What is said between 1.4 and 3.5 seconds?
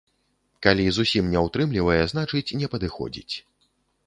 ўтрымлівае, значыць не падыходзіць.